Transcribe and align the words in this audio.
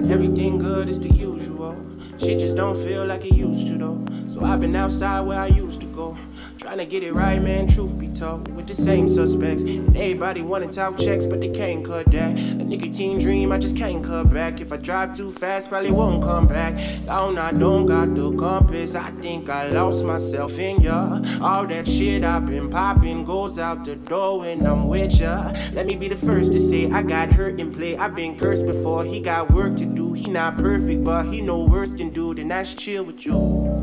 Everything 0.00 0.58
good 0.58 0.88
is 0.88 1.00
the 1.00 1.08
usual. 1.08 1.76
Shit 2.18 2.38
just 2.38 2.56
don't 2.56 2.76
feel 2.76 3.04
like 3.04 3.24
it 3.24 3.34
used 3.34 3.66
to 3.66 3.76
though. 3.76 4.04
So 4.28 4.44
I've 4.44 4.60
been 4.60 4.76
outside 4.76 5.22
where 5.22 5.40
I 5.40 5.48
used 5.48 5.80
to 5.80 5.88
go. 5.88 6.16
Trying 6.58 6.78
to 6.78 6.84
get 6.84 7.02
it 7.02 7.12
right, 7.12 7.42
man, 7.42 7.66
truth 7.66 7.98
be 7.98 8.06
told. 8.06 8.54
With 8.54 8.68
the 8.68 8.76
same 8.76 9.08
suspects. 9.08 9.64
And 9.64 9.96
everybody 9.96 10.42
wanna 10.42 10.68
talk 10.68 10.98
checks, 10.98 11.26
but 11.26 11.40
they 11.40 11.48
can't 11.48 11.84
cut 11.84 12.10
that. 12.12 12.38
A 12.38 12.64
nicotine 12.64 13.18
dream, 13.18 13.50
I 13.50 13.58
just 13.58 13.76
can't 13.76 14.02
cut 14.04 14.30
back. 14.32 14.60
If 14.60 14.72
I 14.72 14.76
drive 14.76 15.14
too 15.14 15.30
fast, 15.30 15.68
probably 15.68 15.90
won't 15.90 16.22
come 16.22 16.46
back. 16.46 16.78
Oh, 17.08 17.36
I 17.36 17.52
don't 17.52 17.86
got 17.86 18.14
the 18.14 18.30
compass. 18.68 18.94
I 18.94 19.10
think 19.20 19.48
I 19.48 19.68
lost 19.68 20.04
myself 20.04 20.58
in 20.58 20.80
ya. 20.80 21.20
All 21.40 21.66
that 21.66 21.86
shit 21.86 22.24
I've 22.24 22.46
been 22.46 22.70
popping 22.70 23.24
goes 23.24 23.58
out 23.58 23.84
the 23.84 23.96
door 23.96 24.40
when 24.40 24.66
I'm 24.66 24.88
with 24.88 25.20
ya. 25.20 25.52
Let 25.72 25.86
me 25.86 25.96
be 25.96 26.08
the 26.08 26.16
first 26.16 26.52
to 26.52 26.60
say 26.60 26.88
I 26.90 27.02
got 27.02 27.30
hurt 27.30 27.60
in 27.60 27.72
play. 27.72 27.96
I've 27.96 28.14
been 28.14 28.36
cursed 28.36 28.66
before. 28.66 29.04
He 29.04 29.20
got 29.20 29.50
work 29.52 29.74
to 29.76 29.86
do. 29.86 30.12
He 30.12 30.28
not 30.30 30.58
perfect, 30.58 31.04
but 31.04 31.24
he 31.26 31.40
no 31.40 31.64
worse 31.64 31.90
than 31.90 32.10
dude, 32.10 32.38
and 32.38 32.50
that's 32.50 32.74
chill 32.74 33.04
with 33.04 33.24
you. 33.24 33.82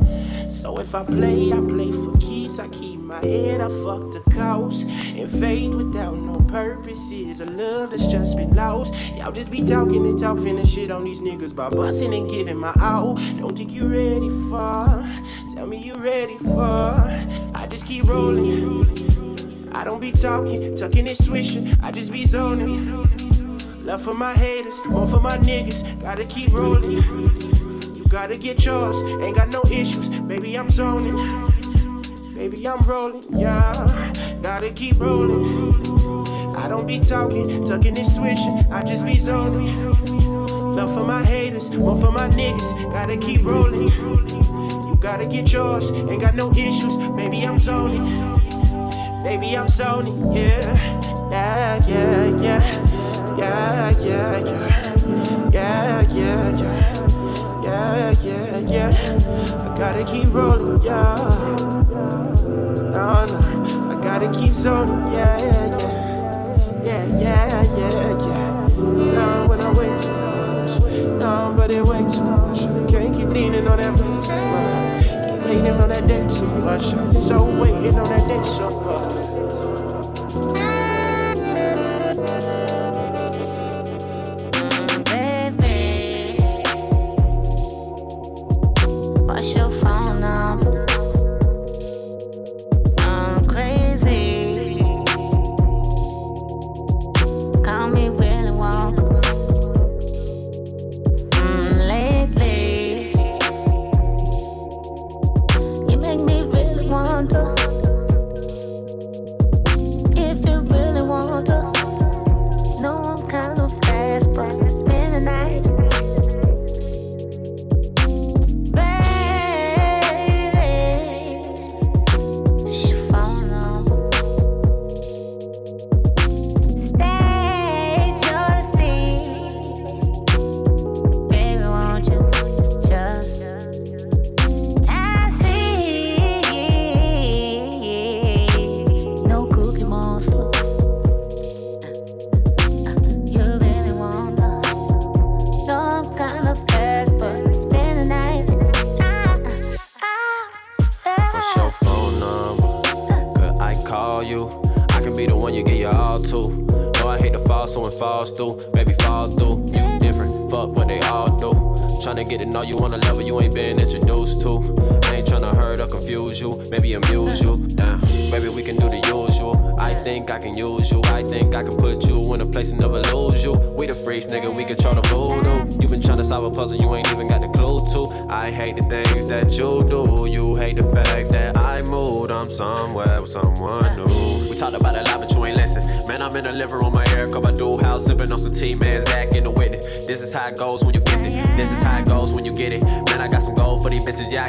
So 0.49 0.79
if 0.79 0.93
I 0.93 1.03
play, 1.03 1.51
I 1.51 1.59
play 1.61 1.91
for 1.91 2.15
keeps. 2.17 2.59
I 2.59 2.67
keep 2.69 2.94
my 3.05 3.19
head, 3.19 3.61
I 3.61 3.67
fuck 3.67 4.11
the 4.11 4.23
coast. 4.31 4.85
And 5.15 5.29
faith 5.29 5.75
without 5.75 6.17
no 6.17 6.39
purpose 6.47 7.11
is 7.11 7.39
a 7.39 7.45
love 7.45 7.91
that's 7.91 8.07
just 8.07 8.35
been 8.35 8.53
lost. 8.55 9.13
Y'all 9.15 9.31
just 9.31 9.51
be 9.51 9.61
talking 9.61 10.05
and 10.05 10.17
talking 10.17 10.57
and 10.57 10.67
shit 10.67 10.89
on 10.91 11.03
these 11.03 11.21
niggas 11.21 11.55
by 11.55 11.69
busting 11.69 12.13
and 12.13 12.29
giving 12.29 12.57
my 12.57 12.73
all. 12.81 13.15
Don't 13.37 13.55
think 13.55 13.71
you 13.71 13.87
ready 13.87 14.29
for? 14.49 15.05
Tell 15.53 15.67
me 15.67 15.77
you 15.77 15.95
ready 15.95 16.37
for? 16.37 16.95
I 17.53 17.67
just 17.69 17.85
keep 17.85 18.05
rolling. 18.05 18.85
I 19.73 19.83
don't 19.83 19.99
be 19.99 20.11
talking, 20.11 20.75
tucking 20.75 21.07
and 21.07 21.17
swishing. 21.17 21.77
I 21.83 21.91
just 21.91 22.11
be 22.11 22.25
zoning. 22.25 23.03
Love 23.85 24.01
for 24.01 24.13
my 24.13 24.33
haters, 24.33 24.83
more 24.85 25.05
for 25.05 25.19
my 25.19 25.37
niggas. 25.39 26.01
Gotta 26.01 26.25
keep 26.25 26.51
rolling. 26.51 26.91
You 26.91 28.05
gotta 28.09 28.37
get 28.37 28.65
yours, 28.65 28.99
ain't 29.21 29.35
got 29.35 29.51
no 29.51 29.61
issues. 29.69 30.09
Baby, 30.21 30.57
I'm 30.57 30.71
zoning. 30.71 31.54
Baby, 32.35 32.67
I'm 32.67 32.81
rolling, 32.81 33.23
yeah. 33.31 33.71
Gotta 34.41 34.69
keep 34.69 34.99
rolling. 34.99 35.73
I 36.53 36.67
don't 36.67 36.85
be 36.85 36.99
talking, 36.99 37.63
tucking 37.63 37.97
and 37.97 38.05
swishing. 38.05 38.65
I 38.69 38.83
just 38.83 39.05
be 39.05 39.15
zoning. 39.15 39.71
Love 40.75 40.93
for 40.93 41.05
my 41.05 41.23
haters, 41.23 41.71
more 41.71 41.95
for 41.95 42.11
my 42.11 42.27
niggas. 42.27 42.91
Gotta 42.91 43.15
keep 43.15 43.45
rolling. 43.45 43.87
You 43.87 44.97
gotta 44.99 45.25
get 45.25 45.53
yours, 45.53 45.89
ain't 45.91 46.19
got 46.19 46.35
no 46.35 46.51
issues. 46.51 46.97
Baby, 47.15 47.43
I'm 47.43 47.57
zoning. 47.57 48.03
Baby, 49.23 49.55
I'm 49.57 49.69
zoning, 49.69 50.33
yeah. 50.33 50.59
Yeah, 51.31 51.87
yeah, 51.87 52.41
yeah. 52.41 53.37
Yeah, 53.37 53.89
yeah, 54.01 54.39
yeah. 54.39 55.49
Yeah, 55.51 56.01
yeah, 56.11 56.57
yeah. 56.57 56.95
Yeah, 57.63 58.11
yeah, 58.21 58.57
yeah. 58.59 59.71
I 59.71 59.77
gotta 59.77 60.03
keep 60.03 60.33
rolling, 60.33 60.83
yeah. 60.83 61.74
No, 62.91 63.25
no. 63.25 63.39
I 63.91 63.99
gotta 64.01 64.31
keep 64.31 64.53
zoning, 64.53 65.13
yeah, 65.13 65.37
yeah, 65.41 65.77
yeah. 65.79 66.03
Yeah, 66.83 67.05
yeah, 67.19 67.63
yeah, 67.77 68.27
yeah. 68.27 68.67
So 68.69 69.47
when 69.49 69.61
I 69.61 69.73
wait 69.73 70.01
too 70.01 70.11
much, 70.11 71.19
no, 71.19 71.53
but 71.57 71.71
it 71.71 71.83
way 71.83 72.01
too 72.07 72.23
much. 72.23 72.61
I 72.61 72.85
can't 72.91 73.15
keep 73.15 73.29
leaning 73.29 73.67
on 73.67 73.77
that 73.77 73.93
way 73.93 74.21
too 74.21 74.41
much. 74.53 75.05
Keep 75.05 75.45
waiting 75.45 75.81
on 75.81 75.89
that 75.89 76.07
day 76.07 76.27
too 76.27 76.47
much. 76.59 76.93
I'm 76.93 77.11
so 77.11 77.43
waiting 77.61 77.97
on 77.97 78.07
that 78.09 78.27
day 78.27 78.43
so 78.43 78.69
much. 78.81 79.25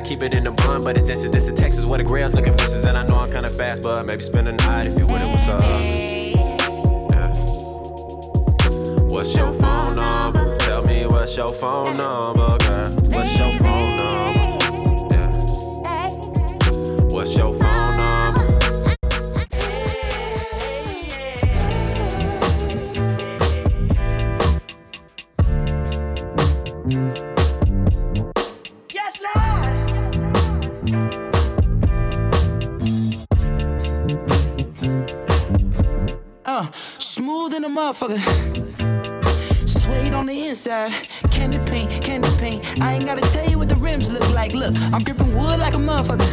Keep 0.07 0.23
it 0.23 0.35
in 0.35 0.45
the 0.45 0.53
bun, 0.53 0.85
but 0.85 0.97
it's 0.97 1.07
this, 1.07 1.29
this 1.29 1.49
is 1.49 1.55
Texas 1.55 1.85
where 1.85 1.99
the 1.99 2.05
grails 2.05 2.35
looking 2.35 2.57
vicious, 2.57 2.85
and 2.85 2.97
I 2.97 3.05
know 3.05 3.17
I'm 3.17 3.31
kinda 3.31 3.51
fast, 3.51 3.83
but 3.83 4.07
maybe 4.07 4.23
spend 4.23 4.47
the 4.47 4.53
night 4.53 4.87
if 4.87 4.99
you 4.99 5.07
with 5.07 5.23
it. 5.23 5.29
What's 5.29 5.49
up? 5.49 5.61
Yeah. 7.11 7.33
What's 9.13 9.35
your 9.35 9.53
phone 9.53 9.97
number? 9.97 10.57
Tell 10.59 10.85
me 10.87 11.07
what's 11.07 11.37
your 11.37 11.49
phone 11.49 11.97
number, 11.97 12.57
girl. 12.59 12.91
What's 13.11 13.39
your 13.39 13.53
phone 13.59 13.97
number? 13.97 14.59
Yeah. 15.11 15.33
What's 17.11 17.37
your 17.37 17.53
phone 17.53 17.66
motherfucker. 37.55 38.19
Suede 39.69 40.15
on 40.15 40.27
the 40.27 40.47
inside, 40.49 40.93
candy 41.31 41.59
paint, 41.71 41.91
candy 42.03 42.29
paint. 42.39 42.83
I 42.83 42.95
ain't 42.95 43.07
gotta 43.07 43.23
tell 43.33 43.49
you 43.49 43.59
what 43.59 43.69
the 43.69 43.77
rims 43.77 44.11
look 44.11 44.29
like. 44.31 44.53
Look, 44.53 44.75
I'm 44.93 45.03
gripping 45.05 45.35
wood 45.35 45.61
like 45.61 45.75
a 45.75 45.79
motherfucker. 45.79 46.27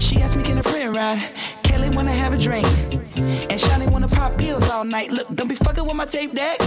She 0.00 0.16
asked 0.20 0.36
me, 0.36 0.42
can 0.42 0.58
a 0.58 0.62
friend 0.62 0.96
ride? 0.96 1.22
Kelly 1.62 1.90
wanna 1.90 2.12
have 2.12 2.32
a 2.32 2.38
drink. 2.38 2.66
And 3.16 3.60
Shani 3.60 3.90
wanna 3.90 4.08
pop 4.08 4.36
pills 4.38 4.68
all 4.68 4.84
night. 4.84 5.10
Look, 5.10 5.28
don't 5.34 5.48
be 5.48 5.54
fucking 5.54 5.84
with 5.84 5.96
my 5.96 6.06
tape 6.06 6.34
deck. 6.34 6.60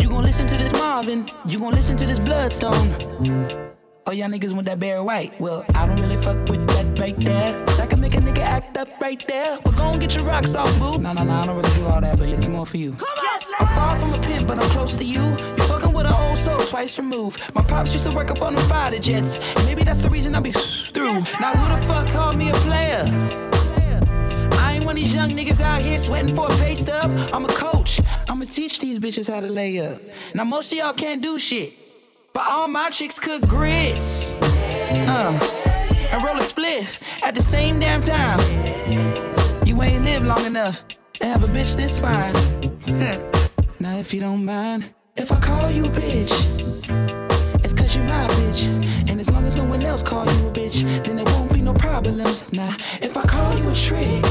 You 0.00 0.08
gon' 0.08 0.24
listen 0.24 0.46
to 0.48 0.56
this 0.56 0.72
Marvin, 0.72 1.28
you 1.46 1.58
gon' 1.58 1.72
listen 1.72 1.96
to 1.98 2.06
this 2.06 2.18
Bloodstone. 2.18 3.79
Oh, 4.06 4.12
y'all 4.12 4.28
niggas 4.28 4.54
want 4.54 4.66
that 4.66 4.80
Barry 4.80 5.00
White. 5.02 5.38
Well, 5.40 5.64
I 5.74 5.86
don't 5.86 6.00
really 6.00 6.16
fuck 6.16 6.48
with 6.48 6.66
that 6.68 6.98
right 6.98 7.16
there. 7.18 7.64
That 7.76 7.90
can 7.90 8.00
make 8.00 8.14
a 8.14 8.18
nigga 8.18 8.38
act 8.38 8.76
up 8.76 8.88
right 9.00 9.24
there. 9.28 9.58
But 9.62 9.76
go 9.76 9.90
and 9.90 10.00
get 10.00 10.14
your 10.16 10.24
rocks 10.24 10.54
off, 10.56 10.76
boo. 10.78 10.98
No, 10.98 11.12
no, 11.12 11.22
no, 11.22 11.32
I 11.32 11.46
don't 11.46 11.56
really 11.56 11.74
do 11.74 11.84
all 11.84 12.00
that, 12.00 12.18
but 12.18 12.28
it's 12.28 12.48
more 12.48 12.66
for 12.66 12.76
you. 12.78 12.94
Come 12.94 13.08
on, 13.08 13.40
I'm 13.60 13.66
far 13.76 13.96
from 13.96 14.14
a 14.14 14.18
pimp, 14.20 14.48
but 14.48 14.58
I'm 14.58 14.70
close 14.70 14.96
to 14.96 15.04
you. 15.04 15.22
You 15.22 15.64
fucking 15.64 15.92
with 15.92 16.06
an 16.06 16.12
old 16.14 16.38
soul 16.38 16.64
twice 16.64 16.98
removed. 16.98 17.54
My 17.54 17.62
pops 17.62 17.92
used 17.92 18.06
to 18.06 18.12
work 18.12 18.30
up 18.30 18.42
on 18.42 18.54
the 18.54 18.62
fighter 18.62 18.98
jets. 18.98 19.54
Maybe 19.56 19.84
that's 19.84 20.00
the 20.00 20.10
reason 20.10 20.34
I 20.34 20.40
be 20.40 20.50
through. 20.94 21.20
Now 21.40 21.52
who 21.52 21.80
the 21.80 21.86
fuck 21.86 22.08
called 22.08 22.36
me 22.36 22.50
a 22.50 22.54
player? 22.54 23.04
I 24.52 24.74
ain't 24.74 24.84
one 24.84 24.96
of 24.96 25.02
these 25.02 25.14
young 25.14 25.30
niggas 25.30 25.60
out 25.60 25.82
here 25.82 25.98
sweating 25.98 26.34
for 26.34 26.50
a 26.50 26.56
pay 26.56 26.74
stub. 26.74 27.10
I'm 27.32 27.44
a 27.44 27.52
coach. 27.52 28.00
I'ma 28.28 28.46
teach 28.46 28.80
these 28.80 28.98
bitches 28.98 29.32
how 29.32 29.40
to 29.40 29.48
lay 29.48 29.78
up. 29.78 30.00
Now 30.34 30.44
most 30.44 30.72
of 30.72 30.78
y'all 30.78 30.94
can't 30.94 31.22
do 31.22 31.38
shit. 31.38 31.74
But 32.32 32.44
all 32.48 32.68
my 32.68 32.90
chicks 32.90 33.18
cook 33.18 33.46
grits. 33.48 34.32
Uh 34.40 35.60
and 36.12 36.24
roll 36.24 36.36
a 36.36 36.40
spliff 36.40 37.00
at 37.22 37.34
the 37.34 37.42
same 37.42 37.78
damn 37.78 38.00
time. 38.00 38.40
You 39.66 39.80
ain't 39.82 40.04
lived 40.04 40.26
long 40.26 40.44
enough 40.44 40.84
to 41.20 41.26
have 41.26 41.44
a 41.44 41.46
bitch 41.46 41.76
this 41.76 41.98
fine. 41.98 42.32
now, 43.80 43.96
if 43.96 44.12
you 44.12 44.20
don't 44.20 44.44
mind, 44.44 44.92
if 45.16 45.30
I 45.30 45.38
call 45.38 45.70
you 45.70 45.84
a 45.84 45.88
bitch, 45.88 46.32
it's 47.64 47.72
cause 47.72 47.94
you're 47.94 48.04
my 48.06 48.26
bitch. 48.28 48.66
And 49.08 49.20
as 49.20 49.30
long 49.30 49.44
as 49.44 49.56
no 49.56 49.64
one 49.64 49.82
else 49.82 50.02
call 50.02 50.24
you 50.24 50.48
a 50.48 50.52
bitch, 50.52 50.82
then 51.04 51.16
there 51.16 51.24
won't 51.26 51.52
be 51.52 51.60
no 51.60 51.74
problems. 51.74 52.52
Now, 52.52 52.74
if 53.00 53.16
I 53.16 53.22
call 53.22 53.56
you 53.58 53.70
a 53.70 53.74
trick, 53.74 54.24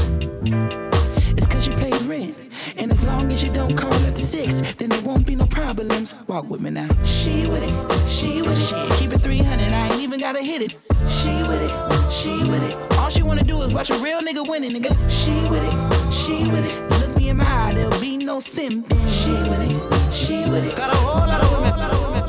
it's 1.36 1.46
cause 1.46 1.66
you 1.66 1.74
paid 1.76 2.02
rent. 2.02 2.36
And 2.76 2.90
as 2.92 3.04
long 3.04 3.32
as 3.32 3.42
you 3.42 3.52
don't 3.52 3.76
call 3.76 3.98
the 4.00 4.09
six, 4.30 4.60
then 4.74 4.90
there 4.90 5.02
won't 5.02 5.26
be 5.26 5.34
no 5.34 5.44
problems. 5.46 6.22
Walk 6.28 6.48
with 6.48 6.60
me 6.60 6.70
now. 6.70 6.88
She 7.02 7.48
with 7.48 7.64
it, 7.64 8.08
she 8.08 8.42
with 8.42 8.72
it. 8.72 8.96
Keep 8.96 9.12
it 9.12 9.22
300, 9.22 9.72
I 9.72 9.88
ain't 9.88 10.02
even 10.02 10.20
gotta 10.20 10.40
hit 10.40 10.62
it. 10.62 10.72
She 11.08 11.34
with 11.48 11.60
it, 11.60 12.12
she 12.12 12.30
with 12.48 12.62
it. 12.62 12.76
All 12.98 13.10
she 13.10 13.24
wanna 13.24 13.42
do 13.42 13.60
is 13.62 13.74
watch 13.74 13.90
a 13.90 13.98
real 13.98 14.20
nigga 14.20 14.48
winning, 14.48 14.70
nigga. 14.70 14.92
She 15.10 15.34
with 15.50 15.64
it, 15.64 16.12
she 16.12 16.48
with 16.48 16.64
it. 16.64 16.90
Look 17.00 17.16
me 17.16 17.30
in 17.30 17.38
my 17.38 17.44
eye, 17.44 17.74
there'll 17.74 18.00
be 18.00 18.16
no 18.18 18.36
simping. 18.36 18.86
She 19.18 19.32
with 19.50 19.62
it, 19.68 20.12
she 20.12 20.48
with 20.48 20.64
it. 20.64 20.76
Got 20.76 20.92
a 20.92 20.96
whole 20.96 21.26
lot 21.26 21.42
of 21.42 21.50
women. 21.50 22.19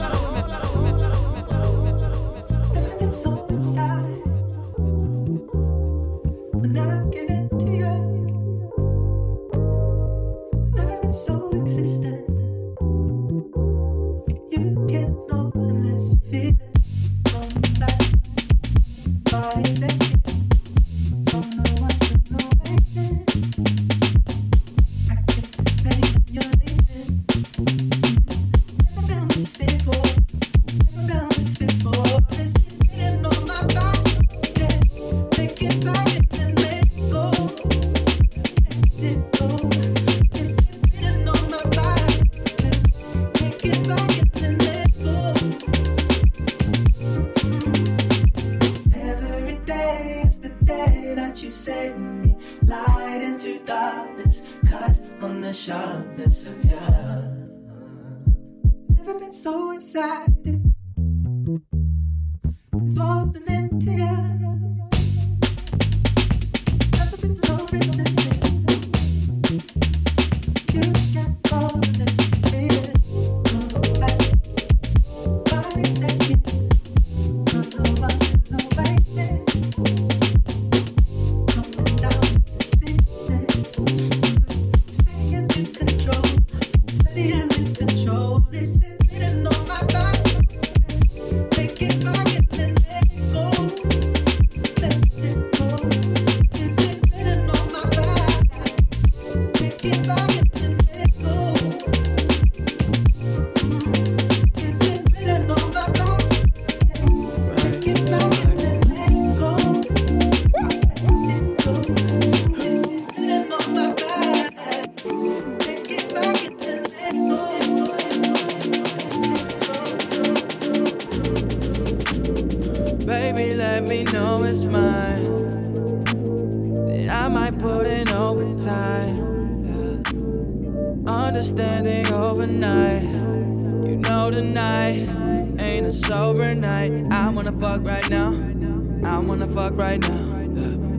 Fuck 139.54 139.78
right 139.78 140.00
now. 140.00 140.32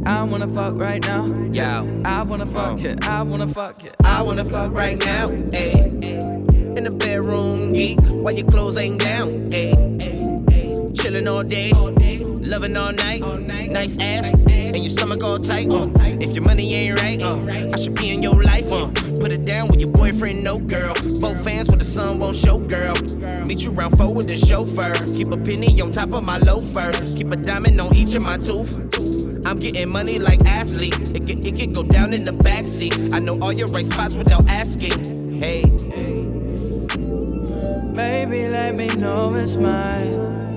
I 0.05 0.23
wanna 0.25 0.49
fuck 0.49 0.75
right 0.75 1.07
now. 1.07 1.27
Yeah. 1.53 1.87
I 2.05 2.23
wanna 2.23 2.47
fuck 2.47 2.79
oh. 2.81 2.85
it. 2.85 3.09
I 3.09 3.23
wanna 3.23 3.49
fuck 3.49 3.85
it. 3.85 3.97
I 4.05 4.23
wanna 4.23 4.45
fuck 4.45 4.77
right 4.77 4.99
now, 5.05 5.29
ayy. 5.29 6.77
In 6.77 6.85
the 6.85 6.91
bedroom, 6.91 7.73
geek, 7.73 8.01
while 8.03 8.35
your 8.35 8.47
clothes 8.47 8.77
ain't 8.77 9.01
down, 9.01 9.29
ayy. 9.51 9.73
Chillin' 10.95 11.27
all 11.27 11.43
day, 11.43 11.73
loving 12.53 12.77
all 12.77 12.93
night, 12.93 13.23
nice 13.71 13.97
ass, 14.03 14.45
and 14.53 14.77
your 14.77 14.91
stomach 14.91 15.25
all 15.25 15.39
tight. 15.39 15.71
Uh. 15.71 15.89
If 16.21 16.35
your 16.35 16.45
money 16.45 16.75
ain't 16.75 17.01
right, 17.01 17.23
uh, 17.23 17.43
I 17.73 17.81
should 17.81 17.95
be 17.95 18.11
in 18.11 18.23
your 18.23 18.35
life. 18.35 18.71
Uh. 18.71 18.89
Put 19.21 19.33
it 19.33 19.47
down 19.47 19.69
with 19.69 19.81
your 19.81 19.89
boyfriend, 19.89 20.45
no 20.45 20.59
girl. 20.59 20.93
Both 21.19 21.43
fans 21.47 21.69
with 21.71 21.79
the 21.79 21.85
sun 21.87 22.21
won't 22.21 22.37
show, 22.37 22.59
girl. 22.59 22.93
Meet 23.47 23.63
you 23.63 23.71
round 23.71 23.97
four 23.97 24.13
with 24.13 24.27
the 24.27 24.37
chauffeur. 24.37 24.93
Keep 25.15 25.33
a 25.33 25.39
penny 25.39 25.81
on 25.81 25.93
top 25.93 26.13
of 26.13 26.27
my 26.27 26.37
loafer. 26.41 26.93
Keep 27.17 27.33
a 27.33 27.37
diamond 27.37 27.81
on 27.81 27.97
each 27.97 28.15
of 28.17 28.21
my 28.21 28.37
tooth. 28.37 28.71
I'm 29.47 29.59
getting 29.59 29.89
money 29.89 30.19
like 30.19 30.45
athlete. 30.45 30.99
It 31.15 31.27
can, 31.27 31.39
it 31.39 31.57
can 31.57 31.73
go 31.73 31.83
down 31.83 32.13
in 32.13 32.23
the 32.23 32.33
backseat. 32.33 33.15
I 33.15 33.19
know 33.19 33.39
all 33.41 33.55
your 33.55 33.69
right 33.69 33.87
spots 33.87 34.15
without 34.15 34.47
asking. 34.47 35.41
Hey. 35.41 35.63
Baby, 37.97 38.49
let 38.49 38.75
me 38.75 38.89
know 38.89 39.35
it's 39.37 39.57
mine. 39.57 40.52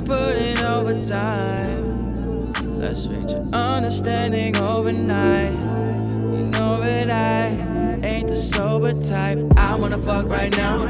Might 0.00 0.08
put 0.08 0.36
in 0.36 0.64
overtime. 0.64 2.52
Let's 2.78 3.06
reach 3.06 3.32
an 3.32 3.52
understanding 3.54 4.56
overnight. 4.56 5.52
You 5.52 6.44
know 6.46 6.80
that 6.80 7.10
I 7.10 8.06
ain't 8.06 8.28
the 8.28 8.36
sober 8.36 8.94
type. 9.02 9.38
I 9.58 9.76
wanna 9.76 9.98
fuck 9.98 10.30
right 10.30 10.56
now. 10.56 10.86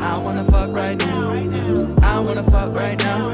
I 0.00 0.18
wanna 0.24 0.44
fuck 0.44 0.74
right 0.74 0.98
now. 1.04 1.32
I 2.02 2.20
wanna 2.20 2.42
fuck 2.44 2.74
right 2.74 2.98
now. 3.04 3.28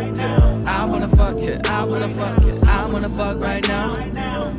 I 0.66 0.84
wanna 0.84 1.08
fuck 1.08 1.36
it. 1.36 1.70
I 1.70 1.86
wanna 1.86 2.08
fuck 2.08 2.42
it. 2.42 2.66
I 2.66 2.86
wanna 2.88 3.08
fuck 3.08 3.40
right 3.40 3.68
now. 3.68 3.94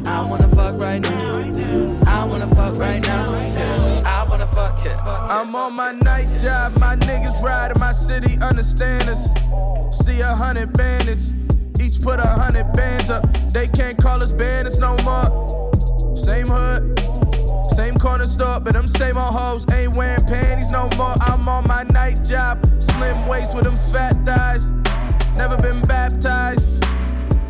I 0.05 0.25
wanna 0.29 0.47
fuck 0.50 0.79
right 0.79 1.01
now. 1.01 1.51
I 2.07 2.24
wanna 2.25 2.47
fuck 2.47 2.79
right 2.79 3.05
now. 3.05 3.94
I'm 4.87 5.55
on 5.55 5.73
my 5.73 5.91
night 5.91 6.37
job. 6.37 6.77
My 6.79 6.95
niggas 6.95 7.41
ride 7.41 7.71
in 7.71 7.79
my 7.79 7.91
city, 7.91 8.37
understand 8.41 9.09
us. 9.09 9.29
See 9.91 10.21
a 10.21 10.27
hundred 10.27 10.73
bandits. 10.73 11.33
Each 11.81 11.99
put 11.99 12.19
a 12.19 12.27
hundred 12.27 12.71
bands 12.73 13.09
up. 13.09 13.31
They 13.51 13.67
can't 13.67 13.97
call 13.97 14.21
us 14.21 14.31
bandits 14.31 14.79
no 14.79 14.95
more. 15.03 16.15
Same 16.15 16.47
hood, 16.47 16.99
same 17.75 17.95
corner 17.95 18.25
store, 18.27 18.59
but 18.59 18.73
them 18.73 18.87
same 18.87 19.17
old 19.17 19.33
hoes 19.33 19.65
ain't 19.73 19.95
wearing 19.95 20.23
panties 20.25 20.71
no 20.71 20.89
more. 20.97 21.13
I'm 21.21 21.47
on 21.47 21.67
my 21.67 21.83
night 21.83 22.23
job, 22.23 22.65
slim 22.81 23.27
waist 23.27 23.55
with 23.55 23.65
them 23.65 23.75
fat 23.75 24.13
thighs. 24.25 24.71
Never 25.37 25.57
been 25.57 25.81
baptized, 25.81 26.81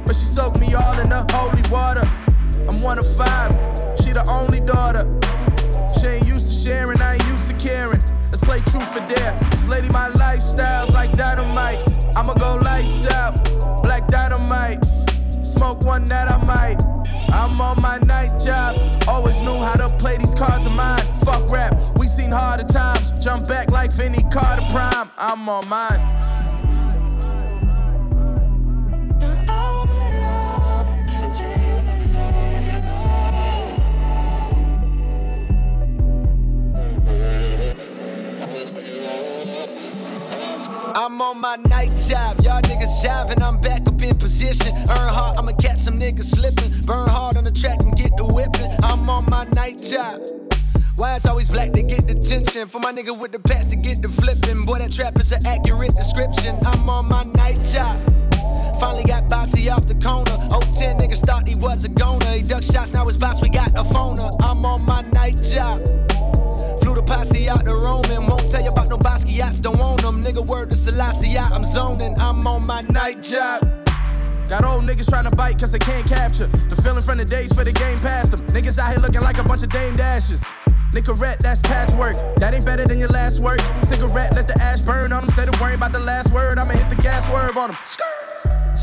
but 0.06 0.16
she 0.16 0.26
soaked 0.26 0.60
me 0.60 0.74
all 0.74 1.00
in 1.00 1.10
the 1.10 1.26
holy 1.32 1.62
water. 1.70 2.08
I'm 2.68 2.82
one 2.82 2.98
of 2.98 3.16
five, 3.16 3.52
she 4.04 4.12
the 4.12 4.26
only 4.28 4.60
daughter. 4.60 5.06
She 6.00 6.08
ain't 6.08 6.28
used 6.28 6.48
to 6.48 6.54
sharing, 6.54 7.00
I 7.00 7.14
ain't 7.14 7.25
caring. 7.66 8.02
Let's 8.30 8.42
play 8.42 8.60
truth 8.60 8.96
or 8.96 9.08
dare. 9.08 9.38
Cause 9.52 9.70
lady, 9.70 9.90
my 9.90 10.08
lifestyle's 10.10 10.92
like 10.92 11.14
dynamite. 11.14 11.80
I'ma 12.16 12.34
go 12.34 12.56
lights 12.62 13.08
out, 13.08 13.34
black 13.84 14.08
dynamite. 14.08 14.86
Smoke 15.44 15.84
one 15.84 16.06
that 16.06 16.30
I 16.32 16.38
might. 16.44 16.80
I'm 17.30 17.60
on 17.60 17.82
my 17.82 17.98
night 18.00 18.40
job. 18.40 18.78
Always 19.08 19.42
knew 19.42 19.58
how 19.58 19.76
to 19.76 19.90
play 19.98 20.18
these 20.18 20.36
cards 20.36 20.66
of 20.66 20.76
mine. 20.76 21.02
Fuck 21.26 21.50
rap, 21.50 21.74
we 21.98 22.08
seen 22.08 22.32
harder 22.32 22.66
times. 22.66 23.12
Jump 23.24 23.48
back 23.48 23.72
like 23.72 23.92
Vinny 23.92 24.24
Carter 24.32 24.66
Prime. 24.72 25.10
I'm 25.18 25.50
on 25.50 25.68
mine. 25.68 26.45
I'm 41.06 41.22
on 41.22 41.40
my 41.40 41.56
night 41.70 41.96
job, 42.10 42.40
y'all 42.42 42.64
niggas 42.64 43.06
jiving, 43.06 43.40
I'm 43.40 43.60
back 43.60 43.88
up 43.88 44.02
in 44.02 44.16
position. 44.18 44.76
Earn 44.90 45.10
hard, 45.14 45.38
I'ma 45.38 45.52
catch 45.52 45.78
some 45.78 46.00
niggas 46.00 46.24
slipping. 46.24 46.82
Burn 46.82 47.08
hard 47.08 47.38
on 47.38 47.44
the 47.44 47.52
track 47.52 47.84
and 47.84 47.96
get 47.96 48.18
the 48.18 48.26
whipping. 48.26 48.72
I'm 48.84 49.08
on 49.08 49.24
my 49.30 49.44
night 49.54 49.80
job. 49.84 50.22
Why 50.96 51.16
it's 51.16 51.28
always 51.28 51.48
black 51.48 51.74
to 51.74 51.84
get 51.84 52.08
the 52.08 52.16
tension? 52.16 52.68
For 52.68 52.80
my 52.80 52.92
nigga 52.92 53.16
with 53.16 53.34
the 53.34 53.38
pants 53.38 53.68
to 53.68 53.76
get 53.76 54.02
the 54.02 54.10
flipping. 54.10 54.66
Boy, 54.66 54.80
that 54.80 54.92
trap 54.92 55.20
is 55.20 55.32
an 55.32 55.46
accurate 55.46 55.94
description. 55.94 56.58
I'm 56.66 56.90
on 56.90 57.08
my 57.08 57.24
night 57.36 57.64
job. 57.64 58.02
Finally 58.80 59.04
got 59.04 59.30
bossy 59.30 59.70
off 59.70 59.86
the 59.86 59.94
corner. 60.02 60.36
010 60.74 60.98
niggas 60.98 61.24
thought 61.24 61.48
he 61.48 61.54
was 61.54 61.86
a 61.86 61.90
goner. 61.90 62.32
He 62.32 62.42
duck 62.42 62.64
shots, 62.64 62.94
now 62.94 63.06
his 63.06 63.18
boss, 63.18 63.44
we 63.44 63.50
got 63.50 63.70
a 63.74 63.84
phoner. 63.84 64.36
I'm 64.42 64.66
on 64.66 64.84
my 64.88 65.02
night 65.14 65.40
job. 65.44 65.86
The 67.06 67.14
posse 67.14 67.50
out 67.50 67.68
Rome 67.68 68.06
and 68.10 68.28
won't 68.28 68.50
tell 68.50 68.64
you 68.64 68.72
about 68.72 68.90
no 68.90 68.98
Basquiat's, 68.98 69.62
don't 69.62 69.80
own 69.80 69.98
them. 69.98 70.24
Nigga, 70.24 70.44
word 70.44 70.72
to 70.72 70.76
Selassie, 70.76 71.38
I'm 71.38 71.64
zoning. 71.64 72.20
I'm 72.20 72.48
on 72.48 72.66
my 72.66 72.82
night 72.82 73.22
job. 73.22 73.62
Got 74.50 74.66
old 74.66 74.86
niggas 74.86 75.08
trying 75.08 75.26
to 75.26 75.36
bite 75.36 75.60
cause 75.60 75.72
they 75.72 75.80
can't 75.80 76.08
capture 76.08 76.48
the 76.48 76.76
feeling 76.82 77.04
from 77.04 77.20
the 77.20 77.26
days 77.26 77.54
for 77.54 77.64
the 77.64 77.72
game 77.72 78.00
past 78.00 78.32
them. 78.32 78.46
Niggas 78.48 78.80
out 78.80 78.90
here 78.90 79.00
looking 79.00 79.22
like 79.22 79.38
a 79.38 79.44
bunch 79.44 79.62
of 79.62 79.70
Dame 79.70 79.96
Dashes. 79.96 80.42
Nicorette, 80.94 81.38
that's 81.40 81.62
patchwork. 81.62 82.16
That 82.38 82.56
ain't 82.56 82.66
better 82.66 82.86
than 82.86 83.00
your 83.00 83.10
last 83.10 83.40
work. 83.40 83.60
Cigarette, 83.84 84.34
let 84.34 84.48
the 84.48 84.60
ash 84.60 84.82
burn 84.82 85.12
on 85.12 85.22
them. 85.22 85.24
Instead 85.26 85.50
of 85.50 85.62
worrying 85.62 85.78
about 85.78 85.92
the 85.92 86.00
last 86.00 86.34
word, 86.34 86.58
I'ma 86.58 86.74
hit 86.74 86.90
the 86.90 87.02
gas 87.04 87.28
swerve 87.28 87.56
on 87.56 87.70
them. 87.70 87.78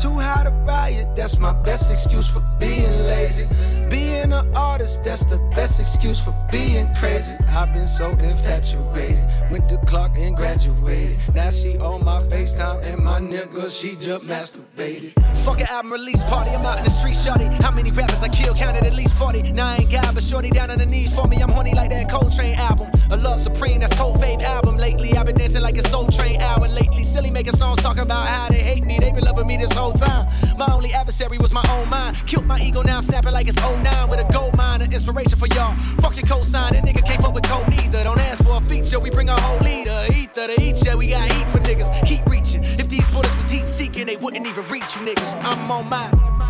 Too 0.01 0.19
high 0.19 0.43
to 0.43 0.51
riot, 0.67 1.15
that's 1.15 1.37
my 1.37 1.53
best 1.63 1.91
excuse 1.91 2.27
for 2.29 2.43
being 2.59 2.91
lazy. 3.03 3.47
Being 3.89 4.33
an 4.33 4.55
artist, 4.55 5.03
that's 5.03 5.23
the 5.25 5.37
best 5.55 5.79
excuse 5.79 6.19
for 6.19 6.33
being 6.51 6.93
crazy. 6.95 7.31
I've 7.49 7.73
been 7.73 7.87
so 7.87 8.09
infatuated, 8.09 9.23
went 9.51 9.69
to 9.69 9.77
Clark 9.85 10.17
and 10.17 10.35
graduated. 10.35 11.17
Now 11.35 11.51
she 11.51 11.77
on 11.77 12.03
my 12.03 12.19
FaceTime 12.21 12.83
and 12.83 13.03
my 13.03 13.19
nigga, 13.19 13.69
she 13.71 13.95
just 13.95 14.25
masturbated. 14.25 15.13
Fuck 15.37 15.61
an 15.61 15.67
album 15.67 15.93
release 15.93 16.23
party, 16.23 16.51
I'm 16.51 16.65
out 16.65 16.79
in 16.79 16.85
the 16.85 16.89
street, 16.89 17.15
shorty. 17.15 17.45
How 17.63 17.71
many 17.71 17.91
rappers 17.91 18.23
I 18.23 18.29
killed? 18.29 18.57
Counted 18.57 18.85
at 18.85 18.93
least 18.93 19.17
40. 19.17 19.51
Now 19.51 19.67
I 19.67 19.75
ain't 19.75 19.91
got, 19.91 20.13
but 20.15 20.23
shorty 20.23 20.49
down 20.49 20.71
on 20.71 20.79
the 20.79 20.85
knees 20.85 21.15
for 21.15 21.27
me. 21.27 21.37
I'm 21.37 21.49
horny 21.49 21.73
like 21.75 21.91
that 21.91 22.09
Coltrane 22.09 22.55
album. 22.55 22.87
A 23.11 23.17
Love 23.17 23.41
Supreme, 23.41 23.79
that's 23.79 23.95
Cold 23.95 24.19
Fade 24.19 24.41
album. 24.41 24.75
Lately, 24.75 25.13
I've 25.13 25.27
been 25.27 25.35
dancing 25.35 25.61
like 25.61 25.77
a 25.77 25.87
Soul 25.87 26.07
Train 26.07 26.41
hour. 26.41 26.67
Lately, 26.67 27.03
silly 27.03 27.29
making 27.29 27.55
songs 27.55 27.81
talking 27.81 28.03
about 28.03 28.27
how 28.27 28.49
they 28.49 28.63
hate 28.63 28.85
me. 28.85 28.97
They 28.97 29.11
been 29.11 29.23
loving 29.23 29.45
me 29.45 29.57
this 29.57 29.71
whole 29.71 29.82
time. 29.91 30.25
My 30.57 30.67
only 30.71 30.93
adversary 30.93 31.37
was 31.37 31.51
my 31.51 31.65
own 31.71 31.89
mind. 31.89 32.15
Killed 32.25 32.45
my 32.45 32.59
ego, 32.59 32.81
now 32.81 33.01
snapping 33.01 33.33
like 33.33 33.47
it's 33.47 33.59
09 33.59 34.09
with 34.09 34.19
a 34.19 34.31
gold 34.31 34.55
mine. 34.55 34.81
An 34.81 34.93
inspiration 34.93 35.37
for 35.37 35.47
y'all. 35.47 35.73
Fuck 35.99 36.15
your 36.15 36.25
cosign, 36.25 36.71
that 36.71 36.83
nigga 36.83 37.05
can't 37.05 37.21
fuck 37.21 37.33
with 37.33 37.43
code 37.43 37.67
neither. 37.69 38.03
Don't 38.03 38.19
ask 38.19 38.43
for 38.43 38.57
a 38.57 38.61
feature, 38.61 38.99
we 38.99 39.09
bring 39.09 39.29
a 39.29 39.39
whole 39.39 39.59
leader. 39.59 40.05
Ether 40.13 40.47
to 40.47 40.61
each, 40.61 40.85
yeah, 40.85 40.95
we 40.95 41.09
got 41.09 41.29
heat 41.31 41.49
for 41.49 41.59
niggas. 41.59 42.05
Keep 42.05 42.25
reaching. 42.27 42.63
If 42.63 42.87
these 42.87 43.11
bullets 43.11 43.35
was 43.35 43.49
heat 43.49 43.67
seeking, 43.67 44.05
they 44.05 44.15
wouldn't 44.15 44.47
even 44.47 44.63
reach 44.65 44.95
you 44.95 45.01
niggas. 45.01 45.35
I'm 45.43 45.69
on 45.69 45.89
my. 45.89 46.42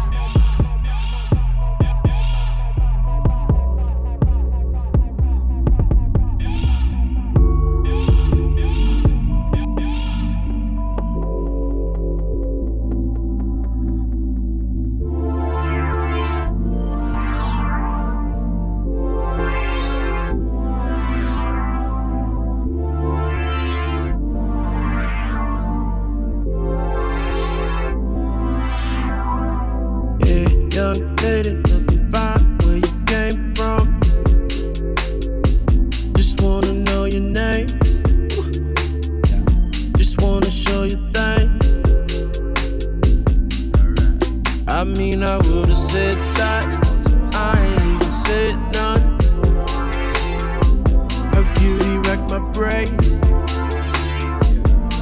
Brain. 52.54 52.88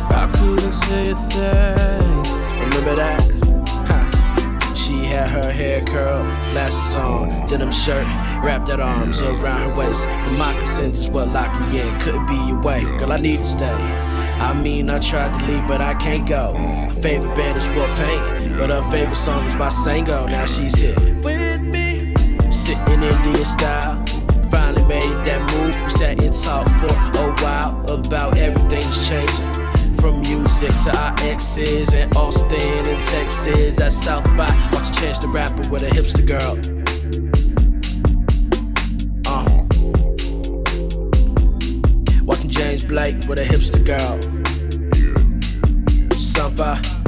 I 0.10 0.31
couldn't 0.36 0.72
say 0.72 1.12
a 1.12 1.15
thing. 1.15 2.24
Remember 2.62 2.96
that? 2.96 3.22
Ha. 3.88 4.74
She 4.74 5.05
had 5.05 5.29
her 5.31 5.51
hair 5.51 5.84
curled, 5.84 6.25
glasses 6.51 6.96
on, 6.96 7.50
denim 7.50 7.72
shirt, 7.72 8.05
wrapped 8.41 8.70
her 8.70 8.81
arms 8.81 9.22
around 9.22 9.70
her 9.70 9.75
waist. 9.75 10.05
The 10.05 10.31
moccasins 10.38 11.00
is 11.00 11.10
what 11.10 11.27
locked 11.29 11.60
me 11.62 11.81
in. 11.81 12.00
Couldn't 12.00 12.25
be 12.25 12.36
your 12.36 12.62
way, 12.62 12.84
girl. 12.84 13.12
I 13.12 13.17
need 13.17 13.41
to 13.41 13.46
stay. 13.46 13.65
I 13.67 14.53
mean, 14.53 14.89
I 14.89 15.00
tried 15.00 15.38
to 15.38 15.46
leave, 15.46 15.67
but 15.67 15.81
I 15.81 15.93
can't 15.96 16.25
go. 16.27 16.53
Her 16.53 17.01
favorite 17.01 17.36
band 17.36 17.58
is 17.58 17.67
Warpaint, 17.67 18.58
but 18.58 18.70
her 18.70 18.89
favorite 18.89 19.17
song 19.17 19.46
is 19.46 19.55
by 19.55 19.67
Sango. 19.67 20.25
Now 20.27 20.46
she's 20.46 20.75
here 20.75 20.96
with 21.22 21.62
me, 21.62 22.13
sitting 22.50 23.03
Indian 23.03 23.46
style. 23.46 24.11
Made 24.92 25.24
that 25.24 25.40
move. 25.54 25.74
We 25.86 25.90
sat 25.90 26.22
and 26.22 26.36
talked 26.36 26.70
for 26.72 26.88
a 26.88 27.32
while 27.42 27.80
about 27.90 28.38
everything's 28.38 29.08
changing. 29.08 29.48
From 29.96 30.20
music 30.20 30.72
to 30.84 30.92
our 31.00 31.16
exes 31.20 31.94
and 31.94 32.14
Austin 32.18 32.60
and 32.60 33.02
Texas. 33.08 33.80
At 33.80 33.94
South 33.94 34.26
by, 34.36 34.52
watch 34.74 34.90
a 34.90 34.94
Chance 35.00 35.20
the 35.20 35.30
Rapper 35.30 35.70
with 35.70 35.84
a 35.84 35.92
hipster 35.96 36.28
girl. 36.28 36.60
Uh. 39.28 39.46
Watching 42.26 42.50
James 42.50 42.86
Blake 42.86 43.16
with 43.30 43.40
a 43.40 43.46
hipster 43.46 43.86
girl. 43.86 44.20
Every 46.62 47.00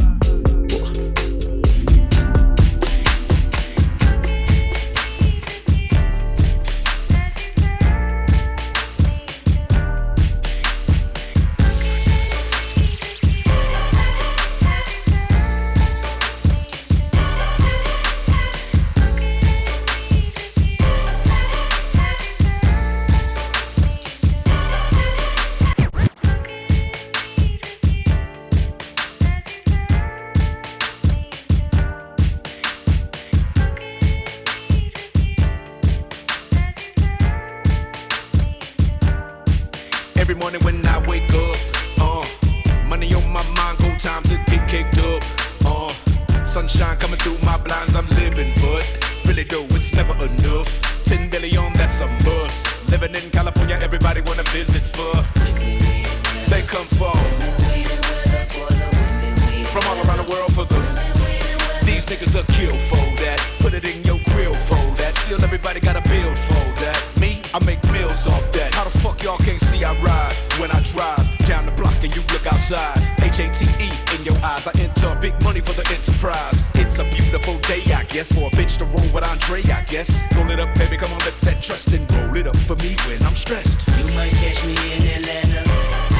niggas 62.14 62.36
are 62.38 62.46
kill 62.54 62.78
for 62.78 63.02
that. 63.22 63.40
Put 63.60 63.74
it 63.74 63.86
in 63.86 64.04
your 64.04 64.20
grill 64.30 64.54
for 64.54 64.78
that. 65.02 65.14
Still 65.16 65.44
everybody 65.44 65.80
got 65.80 65.96
a 65.98 66.04
bill 66.08 66.36
for 66.36 66.64
that. 66.82 66.98
Me, 67.20 67.42
I 67.54 67.60
make 67.66 67.82
meals 67.92 68.28
off 68.28 68.46
that. 68.52 68.74
How 68.74 68.84
the 68.84 68.96
fuck 69.00 69.24
y'all 69.24 69.38
can't 69.38 69.60
see 69.60 69.84
I 69.84 69.94
ride 70.00 70.34
when 70.60 70.70
I 70.70 70.80
drive 70.94 71.26
down 71.48 71.66
the 71.66 71.72
block 71.72 71.96
and 72.04 72.14
you 72.16 72.22
look 72.32 72.46
outside. 72.46 72.98
H 73.22 73.40
A 73.40 73.50
T 73.50 73.66
E 73.82 73.90
in 74.16 74.26
your 74.26 74.38
eyes. 74.46 74.68
I 74.68 74.74
enter 74.78 75.16
big 75.22 75.34
money 75.44 75.60
for 75.60 75.74
the 75.74 75.86
enterprise. 75.90 76.64
It's 76.76 77.00
a 77.00 77.06
beautiful 77.06 77.58
day, 77.66 77.82
I 77.94 78.04
guess, 78.06 78.32
for 78.32 78.48
a 78.48 78.52
bitch 78.52 78.78
to 78.78 78.86
roll 78.86 79.10
with 79.10 79.26
Andre, 79.26 79.62
I 79.74 79.82
guess. 79.90 80.22
Roll 80.36 80.52
it 80.52 80.60
up, 80.60 80.70
baby, 80.76 80.98
come 80.98 81.12
on, 81.12 81.20
lift 81.26 81.42
that 81.42 81.64
trust 81.64 81.94
and 81.94 82.06
roll 82.14 82.38
it 82.38 82.46
up 82.48 82.58
for 82.70 82.76
me 82.78 82.94
when 83.10 83.24
I'm 83.24 83.36
stressed. 83.36 83.88
You 83.90 84.06
might 84.14 84.34
catch 84.38 84.62
me 84.66 84.76
in 84.94 85.02
Atlanta, 85.18 85.66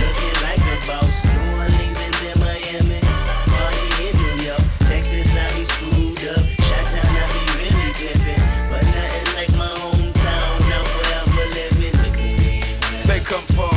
looking 0.02 0.38
like 0.42 0.64
a 0.74 0.78
boss. 0.88 1.14
New 1.22 1.62
Orleans 1.62 2.00
come 13.34 13.42
from 13.46 13.70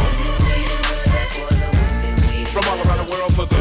from 2.52 2.64
all 2.68 2.76
around 2.84 3.06
the 3.06 3.10
world 3.10 3.32
for 3.32 3.46
the? 3.46 3.56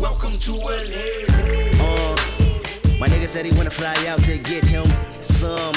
Welcome 0.00 0.36
to 0.38 0.52
LA. 0.54 1.06
Uh, 1.78 2.16
my 2.98 3.06
nigga 3.06 3.28
said 3.28 3.46
he 3.46 3.56
wanna 3.56 3.70
fly 3.70 3.94
out 4.08 4.18
to 4.24 4.38
get 4.38 4.64
him 4.64 4.86
some 5.20 5.74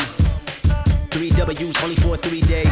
three 1.11 1.29
W's 1.29 1.83
only 1.83 1.95
for 1.95 2.15
a 2.15 2.17
three 2.17 2.41
day 2.41 2.63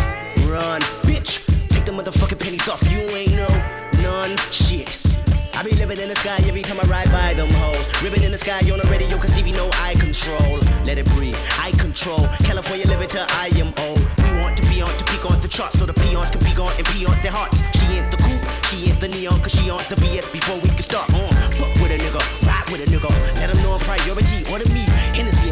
run. 0.48 0.82
Bitch, 1.04 1.46
take 1.70 1.86
the 1.86 1.92
motherfucking 1.92 2.40
pennies 2.40 2.68
off. 2.68 2.82
You 2.92 3.02
ain't 3.16 3.36
no 3.36 4.02
none 4.02 4.36
shit. 4.50 5.13
I 5.54 5.62
be 5.62 5.70
living 5.78 6.00
in 6.02 6.10
the 6.10 6.16
sky 6.16 6.38
every 6.50 6.64
time 6.64 6.80
I 6.80 6.86
ride 6.90 7.12
by 7.12 7.34
them 7.36 7.50
hoes. 7.62 7.86
Ribbon 8.02 8.24
in 8.24 8.32
the 8.32 8.38
sky 8.38 8.58
on 8.74 8.82
the 8.82 8.88
radio, 8.90 9.18
cause 9.18 9.32
Stevie 9.32 9.52
know 9.54 9.70
I 9.86 9.94
control. 10.02 10.58
Let 10.82 10.98
it 10.98 11.06
breathe, 11.14 11.38
I 11.62 11.70
control. 11.78 12.26
California 12.42 12.88
living 12.88 13.08
till 13.08 13.26
I 13.38 13.54
am 13.62 13.70
old. 13.86 14.02
We 14.26 14.34
want 14.42 14.58
to 14.58 14.64
be 14.66 14.82
on 14.82 14.90
to 14.90 15.04
peak 15.06 15.24
on 15.30 15.38
the 15.42 15.48
charts 15.48 15.78
so 15.78 15.86
the 15.86 15.94
peons 15.94 16.32
can 16.32 16.42
be 16.42 16.54
gone 16.58 16.74
and 16.78 16.86
pee 16.90 17.06
on 17.06 17.14
their 17.22 17.32
hearts. 17.32 17.62
She 17.78 17.86
ain't 18.02 18.10
the 18.10 18.18
coupe, 18.18 18.46
she 18.66 18.90
ain't 18.90 19.00
the 19.00 19.10
neon, 19.10 19.40
cause 19.46 19.54
she 19.54 19.70
on 19.70 19.86
the 19.94 19.98
BS 20.02 20.34
before 20.34 20.58
we 20.58 20.70
can 20.74 20.82
start. 20.82 21.06
Uh, 21.14 21.30
fuck 21.54 21.70
with 21.78 21.94
a 21.94 22.00
nigga, 22.02 22.22
ride 22.50 22.68
with 22.74 22.82
a 22.82 22.90
nigga. 22.90 23.10
Let 23.38 23.54
them 23.54 23.62
know 23.62 23.78
I'm 23.78 23.84
priority. 23.86 24.42
Order 24.50 24.68
me, 24.74 24.84
Hennessy 25.14 25.43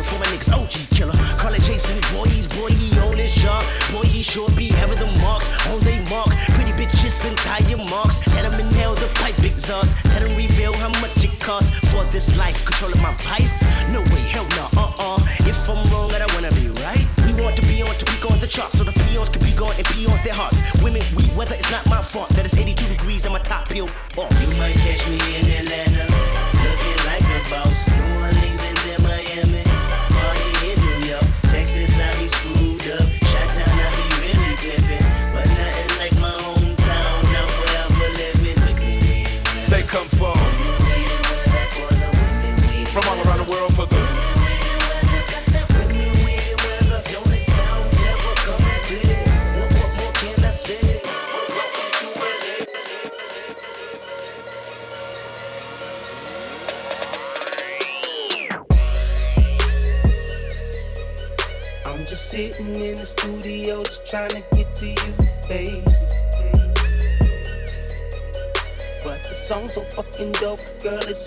niggas, 0.41 0.53
OG 0.53 0.95
killer. 0.95 1.38
Call 1.38 1.53
it 1.53 1.62
Jason, 1.62 2.00
boy, 2.15 2.25
he's 2.29 2.48
boy, 2.48 2.69
he 2.69 2.98
on 3.00 3.17
his 3.17 3.33
job. 3.33 3.63
Boy, 3.91 4.03
he 4.03 4.24
sure 4.24 4.50
be 4.57 4.71
ever 4.77 4.95
the 4.95 5.07
marks 5.21 5.48
on 5.69 5.79
they 5.81 6.00
mark. 6.10 6.29
Pretty 6.55 6.71
bitches 6.71 7.25
and 7.25 7.38
tire 7.38 7.77
marks. 7.89 8.25
Let 8.36 8.50
them 8.50 8.60
inhale 8.60 8.95
the 8.95 9.10
pipe 9.15 9.38
exhaust. 9.43 9.98
Let 10.05 10.21
them 10.21 10.36
reveal 10.36 10.74
how 10.74 10.89
much 11.01 11.24
it 11.24 11.39
costs 11.39 11.77
for 11.91 12.03
this 12.12 12.38
life. 12.38 12.65
Controlling 12.65 13.01
my 13.01 13.13
vice? 13.29 13.63
No 13.89 14.01
way, 14.13 14.24
hell 14.29 14.48
no, 14.57 14.67
uh 14.77 14.93
uh. 14.98 15.19
If 15.48 15.69
I'm 15.69 15.81
wrong, 15.91 16.12
I 16.13 16.19
don't 16.19 16.33
wanna 16.33 16.53
be 16.53 16.69
right. 16.81 17.05
We 17.25 17.33
want 17.41 17.55
to 17.57 17.62
be 17.63 17.81
on 17.81 17.93
to 17.93 18.05
peak 18.05 18.29
on 18.29 18.39
the 18.39 18.48
charts 18.48 18.77
so 18.77 18.83
the 18.83 18.93
peons 19.07 19.29
can 19.29 19.43
be 19.43 19.53
gone 19.53 19.74
and 19.77 19.86
pee 19.88 20.05
on 20.05 20.19
their 20.24 20.33
hearts. 20.33 20.62
Women, 20.81 21.01
we 21.15 21.24
weather, 21.36 21.55
it's 21.55 21.71
not 21.71 21.86
my 21.88 22.01
fault 22.01 22.29
that 22.29 22.45
it's 22.45 22.57
82 22.57 22.88
degrees 22.88 23.25
and 23.25 23.33
my 23.33 23.39
top 23.39 23.69
peeled 23.69 23.91
off. 24.17 24.31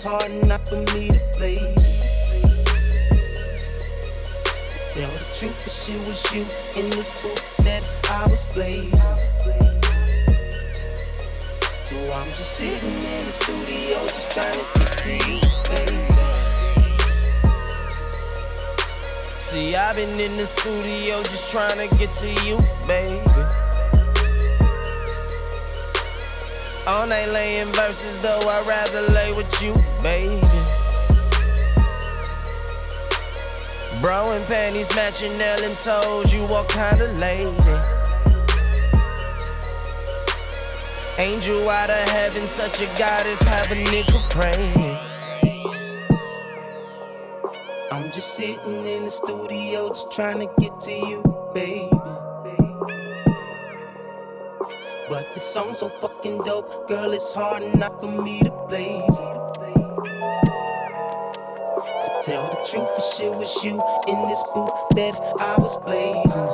Hard 0.05 0.29
enough 0.45 0.67
for 0.69 0.77
me 0.93 1.09
to 1.09 1.19
play. 1.33 1.55
Tell 4.93 5.09
the 5.09 5.25
truth, 5.33 5.65
if 5.65 5.73
she 5.73 5.97
was 6.05 6.21
you 6.29 6.45
in 6.77 6.85
this 6.93 7.09
booth 7.21 7.57
that 7.65 7.89
I 8.13 8.21
was 8.29 8.45
blazing. 8.53 8.93
So 11.57 11.97
I'm 12.13 12.29
just 12.29 12.53
sitting 12.53 12.93
in 12.93 13.25
the 13.25 13.33
studio, 13.33 13.97
just 14.05 14.29
trying 14.29 14.53
to 14.53 14.65
get 14.77 14.91
to 15.01 15.11
you, 15.25 15.41
baby. 15.73 16.13
See, 19.39 19.75
I've 19.75 19.95
been 19.95 20.19
in 20.19 20.35
the 20.35 20.45
studio 20.45 21.15
just 21.23 21.51
trying 21.51 21.89
to 21.89 21.97
get 21.97 22.13
to 22.15 22.27
you, 22.45 22.59
baby. 22.87 23.64
All 26.87 27.07
night 27.07 27.31
laying 27.31 27.73
verses, 27.73 28.21
though 28.21 28.47
I'd 28.47 28.67
rather 28.67 29.01
lay 29.13 29.29
with 29.35 29.49
you, 29.59 29.73
baby. 30.03 30.39
Bro 34.01 34.33
and 34.33 34.45
panties 34.45 34.95
matching 34.95 35.33
nail 35.33 35.63
and 35.63 35.79
toes, 35.79 36.31
you 36.31 36.43
what 36.43 36.69
kind 36.69 37.01
of 37.01 37.17
lady? 37.17 37.49
Angel 41.17 41.67
out 41.67 41.89
of 41.89 42.09
heaven, 42.09 42.45
such 42.45 42.81
a 42.81 42.85
goddess, 42.99 43.41
have 43.49 43.71
a 43.71 43.83
nigga 43.85 44.19
praying. 44.29 44.97
I'm 47.91 48.11
just 48.11 48.35
sitting 48.35 48.85
in 48.85 49.05
the 49.05 49.11
studio, 49.11 49.89
just 49.89 50.11
trying 50.11 50.39
to 50.39 50.53
get 50.59 50.79
to 50.81 50.91
you, 50.91 51.23
Song's 55.55 55.79
so 55.79 55.87
fucking 55.87 56.39
dope, 56.39 56.85
girl, 56.89 57.13
it's 57.13 57.33
hard 57.33 57.63
enough 57.63 58.01
for 58.01 58.11
me 58.11 58.41
to 58.41 58.51
blaze 58.67 59.07
it. 59.07 59.35
To 62.03 62.09
tell 62.25 62.43
the 62.49 62.59
truth, 62.67 62.89
if 62.97 63.05
shit 63.15 63.31
was 63.33 63.63
you 63.63 63.81
in 64.05 64.27
this 64.27 64.43
booth 64.53 64.73
that 64.95 65.15
I 65.39 65.55
was 65.57 65.77
blazing. 65.77 66.49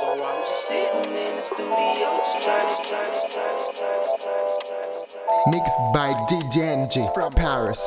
So 0.00 0.06
I'm 0.10 0.40
just 0.42 0.66
sitting 0.66 1.04
in 1.04 1.36
the 1.36 1.42
studio, 1.42 2.18
just 2.26 2.42
trying, 2.42 2.68
just 2.68 2.82
trying, 2.82 3.12
just 3.12 3.30
trying, 3.30 3.56
just 3.56 3.76
trying, 3.76 4.02
just 4.02 4.18
trying, 4.20 4.42
just 4.42 4.66
trying, 4.66 4.90
just 4.90 5.10
trying. 5.12 5.52
Mixed 5.52 5.78
by 5.94 6.14
DJ 6.26 6.56
NG 6.66 7.14
from 7.14 7.32
Paris. 7.34 7.80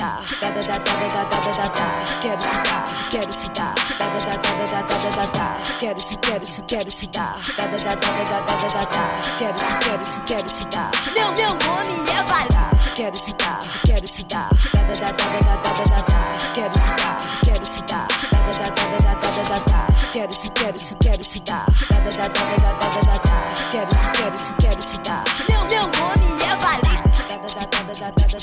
Da, 0.00 0.22
da 0.40 0.50
da 0.50 0.60
da 0.60 0.78
da 0.78 0.94
da 1.08 1.24
da 1.24 1.40
da 1.40 1.52
da 1.52 1.68
da. 1.68 1.86
Quero 2.20 2.40
te 2.40 2.56
dar, 2.64 2.84
quero 3.10 3.32
te 3.32 3.48
dar, 3.52 3.74
da 3.98 4.06
da 4.06 4.18
da 4.18 4.36
da 4.36 4.82
da 4.82 4.98
da 4.98 5.10
da 5.10 5.26
da. 5.26 5.46
Quero 5.78 6.00
te, 6.00 6.16
quero 6.20 6.44
te, 6.44 6.62
quero 6.66 6.90
te 6.90 7.06
dar, 7.08 7.36
da 7.56 7.66
da 7.66 7.76
da 7.76 7.94
da 7.94 8.10
da 8.24 8.40
da 8.40 8.68
da 8.68 8.84
da. 8.84 9.04
Quero 9.38 9.54
te, 9.54 9.64
quero 9.84 10.04
te, 10.04 10.20
quero 10.26 10.48
te 10.48 10.64
dar. 10.70 10.90
Meu, 11.14 11.32
meu 11.32 11.50
nome 11.50 12.10
é 12.10 12.22
Vala. 12.24 12.70
Quero 12.96 13.16
te 13.20 13.32
dar, 13.34 13.60
quero 13.84 14.06
te 14.06 14.24
dar, 14.24 14.48
da 14.72 14.82
da 14.82 14.94
da 14.94 15.10
da 15.10 15.40
da 15.40 15.72
da 15.72 15.84
da 15.84 16.00
da. 16.02 16.20
Quero 16.54 16.72
te 16.72 16.92
dar, 17.02 17.18
quero 17.44 17.66
te 17.66 17.82
dar, 17.86 18.08
da 18.30 18.38
da 18.38 18.52
da 18.52 18.70
da 18.70 19.14
da 19.14 19.30
da 19.30 19.42
da 19.42 19.58
da. 19.58 19.86
Quero 20.12 20.32
te, 20.32 20.48
quero 20.54 20.78
te, 20.78 20.94
quero 21.00 21.24
te 21.24 21.40
dar, 21.40 21.66
da 21.88 21.98
da 21.98 22.10
da 22.10 22.28
da 22.28 22.56
da 22.56 22.72
da 22.72 23.00
da 23.00 23.09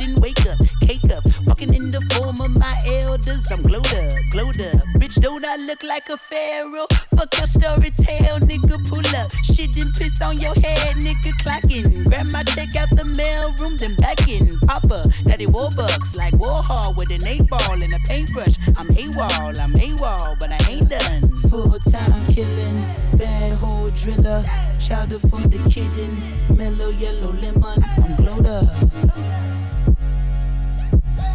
in, 0.00 0.14
wake 0.20 0.46
up, 0.46 0.58
cake 0.80 1.12
up. 1.12 1.24
Walking 1.46 1.74
in 1.74 1.90
the 1.90 2.00
form 2.14 2.40
of 2.40 2.50
my 2.50 2.78
elders, 2.86 3.50
I'm 3.50 3.62
glowed 3.62 3.92
up, 3.94 4.12
glowed 4.30 4.60
up. 4.60 4.80
Bitch, 4.98 5.20
don't 5.20 5.44
I 5.44 5.56
look 5.56 5.82
like 5.82 6.08
a 6.08 6.16
pharaoh? 6.16 6.86
Fuck 7.16 7.36
your 7.36 7.46
story 7.46 7.90
tale, 7.90 8.38
nigga, 8.40 8.86
pull 8.88 9.06
up. 9.16 9.30
Shit 9.44 9.76
and 9.76 9.92
piss 9.94 10.20
on 10.22 10.38
your 10.38 10.54
head, 10.54 10.96
nigga, 10.96 11.32
clocking. 11.42 12.04
Grab 12.06 12.30
my 12.32 12.42
check 12.44 12.74
out 12.76 12.88
the 12.92 13.04
mail 13.04 13.54
room, 13.60 13.76
then 13.76 13.94
back 13.96 14.28
in. 14.28 14.58
Papa, 14.60 15.06
daddy 15.26 15.46
Warbucks, 15.46 16.16
like 16.16 16.34
Warhol 16.34 16.96
with 16.96 17.10
an 17.10 17.26
eight 17.26 17.46
ball 17.48 17.72
and 17.72 17.94
a 17.94 17.98
paintbrush. 18.00 18.56
I'm 18.76 18.88
AWOL, 18.88 19.58
I'm 19.58 19.74
AWOL, 19.74 20.38
but 20.38 20.50
I 20.50 20.70
ain't 20.70 20.88
done. 20.88 21.36
Full 21.50 21.78
time 21.90 22.26
killing, 22.32 22.84
bad 23.14 23.56
hole 23.58 23.90
driller. 23.90 24.44
Chowder 24.80 25.18
for 25.18 25.40
the 25.48 25.58
kitten, 25.70 26.16
mellow 26.56 26.90
yellow 26.90 27.32
lemon. 27.32 27.84
I'm 28.02 28.16
glowed 28.16 28.46
up. 28.46 29.63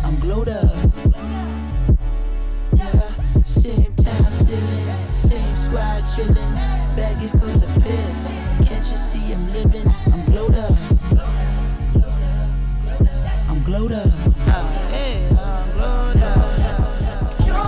I'm 0.04 0.20
glowed 0.20 0.50
up. 0.50 0.64
Yeah, 2.76 3.44
same 3.44 3.94
time 3.96 4.32
stealing, 4.32 5.14
same 5.14 5.56
squad 5.56 6.04
chilling. 6.16 6.56
Baggy 6.96 7.28
full 7.28 7.50
of 7.50 7.84
piff. 7.84 8.68
Can't 8.68 8.88
you 8.90 8.98
see 8.98 9.34
I'm 9.34 9.54
living? 9.54 9.92
I'm 10.14 10.26
glowed 10.26 10.56
up. 10.56 10.76
I'm 13.50 13.64
glowed 13.64 13.92
up. 13.94 14.08
Yeah, 14.48 15.30
I'm 15.40 15.72
glowed 15.74 16.24
up. 16.24 16.50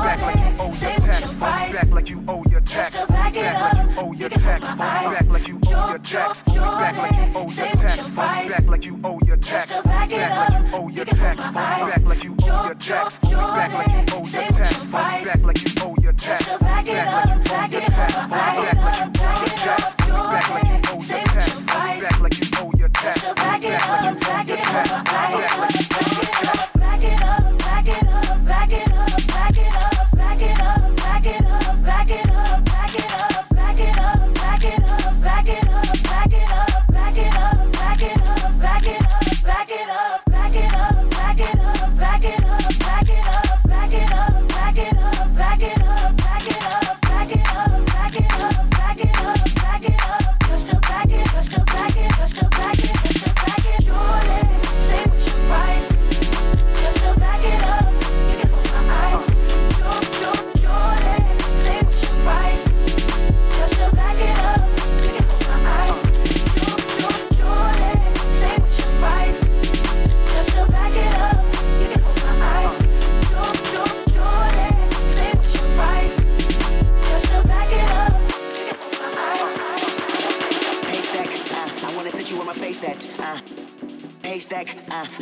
back 0.01 0.21
like 0.21 0.35
you 0.39 0.55
owe 0.59 0.73
your 0.73 1.01
tax. 1.01 1.35
Back 1.35 1.91
like 1.91 2.09
you 2.09 2.23
owe 2.27 2.43
your 2.43 2.61
tax. 2.61 3.05
Back 3.05 3.35
like 3.35 3.77
you 3.77 3.99
owe 3.99 4.13
your 4.13 4.29
tax. 4.29 4.73
Back 4.73 5.27
like 5.29 5.47
you 5.47 5.59
owe 5.67 5.89
your 5.89 5.99
tax. 5.99 6.43
Back 6.43 6.97
like 6.97 7.15
you 7.15 7.35
owe 7.35 7.41
your 7.43 7.67
tax 7.67 7.80
price. 8.15 8.51
Back 8.51 8.67
like 8.67 8.85
you 8.85 8.99
owe 9.03 9.19
your 9.25 9.37
tax. 9.37 9.67
Just 9.67 9.81
to 9.83 9.87
back 9.87 10.11
it 10.11 10.17
back 10.17 10.49
up. 10.49 10.53
like 10.53 10.63
you 10.63 10.77
owe 10.77 10.89
your 10.89 11.05
tax. 11.05 11.49
Back 11.49 12.03
like 12.05 12.23
you 12.23 12.35
owe 12.43 12.65
your 12.65 12.75
tax. 12.75 13.17
Back 13.19 13.73
like 13.73 13.93
you 13.93 14.03
owe 14.13 14.25
your 14.25 14.43
tax. 14.43 14.87
Back 14.87 15.43
like 15.43 15.61
you 15.61 15.83
owe 15.83 15.95
your 16.01 16.13
tax. 16.13 16.45
Just 16.45 16.57
to 16.57 16.63
back 16.63 16.87
it 16.87 16.97
up. 16.97 17.43
Back 17.45 17.73
it 17.73 17.83
up. 17.83 18.29
Back 18.29 18.57
like 18.57 18.99
you 18.99 19.23
owe 19.23 19.39
your 19.39 19.55
tax. 19.57 19.95
Back 19.95 20.49
like 20.49 20.67
you 20.67 20.79
owe 20.91 21.01
your 21.01 21.23
tax. 21.25 21.63
Back 21.63 22.19
like 22.21 22.39
you 22.39 22.47
owe 22.59 22.71
your 22.77 22.89
tax. 22.89 23.33
Back 23.33 23.63
like 23.63 23.63
you 23.63 23.79
owe 23.79 24.47
your 24.47 24.57
tax. 24.57 24.91
Back 25.03 25.57
like 25.57 25.75
you 25.75 25.85
owe 25.91 26.15
your 26.15 26.25
tax. 26.31 26.60
Back 42.21 42.33
it 42.33 42.51
up, 42.51 42.79
back 42.79 43.09
it 43.09 43.25
up, 43.25 43.63
back 43.63 43.93
it 43.93 44.11
up, 44.11 44.47
back 44.47 44.77
it 44.77 44.97
up, 44.97 45.33
back 45.33 45.61
it 45.61 45.81
up, 45.89 46.17
back 46.17 46.47
it 46.47 46.63
up, 46.63 46.80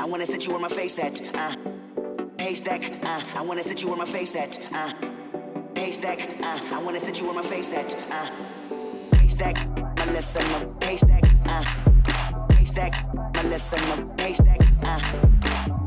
wanna 0.10 0.26
sit 0.26 0.46
you 0.46 0.52
where 0.54 0.62
my 0.62 0.70
face 0.70 0.98
at. 1.00 1.22
Uh. 1.36 1.56
Haystack, 2.40 2.84
uh, 3.04 3.22
I 3.36 3.42
wanna 3.42 3.64
sit 3.64 3.82
you 3.84 3.90
where 3.90 3.98
my 3.98 4.06
face 4.06 4.36
at. 4.36 4.58
Uh. 4.74 4.92
Haystack, 5.76 6.20
uh, 6.44 6.60
I 6.74 6.82
wanna 6.84 7.00
sit 7.00 7.20
you 7.20 7.26
where 7.26 7.36
my 7.36 7.44
face 7.44 7.74
at. 7.74 7.94
Uh. 8.12 8.28
Haystack, 9.18 9.56
Melissa, 9.98 10.40
my 10.40 10.66
haystack. 10.86 11.24
Uh. 11.46 11.64
Haystack, 12.56 12.94
Melissa, 13.36 13.78
my 13.78 14.24
haystack. 14.24 14.62
Uh. 14.84 15.00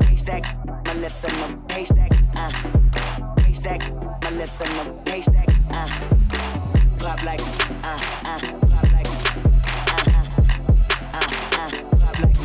Haystack, 0.05 0.45
Melissa, 0.85 1.29
my 1.33 1.57
haystack. 1.73 2.11
Uh. 2.35 2.51
Haystack, 3.41 3.81
Melissa, 4.23 4.65
my 4.65 5.11
haystack. 5.11 5.49
Uh. 5.69 5.89
Pop 6.99 7.21
like, 7.23 7.41
uh, 7.83 7.99
uh, 8.23 8.39
pop 8.69 8.91
like, 8.93 9.07
uh, 9.67 10.03
uh, 10.07 10.25
uh, 11.13 11.27
uh, 11.59 11.71
pop 11.99 12.19
like, 12.19 12.37